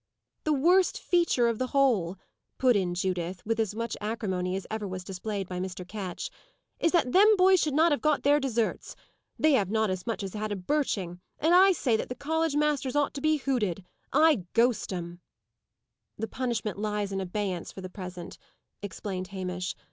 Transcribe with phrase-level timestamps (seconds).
[0.45, 2.17] "The worst feature of the whole,"
[2.57, 5.87] put in Judith, with as much acrimony as ever was displayed by Mr.
[5.87, 6.31] Ketch,
[6.79, 8.95] "is that them boys should not have got their deserts.
[9.37, 12.55] They have not as much as had a birching; and I say that the college
[12.55, 13.85] masters ought to be hooted.
[14.11, 15.21] I'd 'ghost' 'em!"
[16.17, 18.39] "The punishment lies in abeyance for the present,"
[18.81, 19.75] explained Hamish.